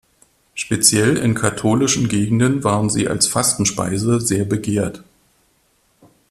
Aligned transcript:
Speziell 0.55 1.15
in 1.15 1.35
katholischen 1.35 2.07
Gegenden 2.09 2.63
waren 2.63 2.89
sie 2.89 3.07
als 3.07 3.27
Fastenspeise 3.27 4.19
sehr 4.19 4.45
begehrt. 4.45 5.03